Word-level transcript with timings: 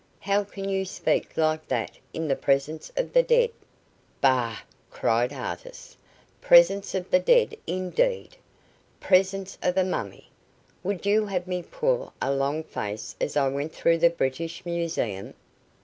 "How 0.21 0.43
can 0.43 0.67
you 0.67 0.83
speak 0.83 1.37
like 1.37 1.67
that 1.67 1.91
in 2.11 2.27
the 2.27 2.35
presence 2.35 2.91
of 2.97 3.13
the 3.13 3.21
dead?" 3.21 3.51
"Bah!" 4.19 4.57
cried 4.89 5.31
Artis. 5.31 5.95
"Presence 6.41 6.95
of 6.95 7.11
the 7.11 7.19
dead, 7.19 7.55
indeed! 7.67 8.35
Presence 8.99 9.59
of 9.61 9.77
a 9.77 9.83
mummy. 9.83 10.31
Would 10.81 11.05
you 11.05 11.27
have 11.27 11.45
me 11.45 11.61
pull 11.61 12.13
a 12.19 12.33
long 12.33 12.63
face 12.63 13.15
as 13.21 13.37
I 13.37 13.47
went 13.49 13.73
through 13.75 13.99
the 13.99 14.09
British 14.09 14.65
Museum?" 14.65 15.35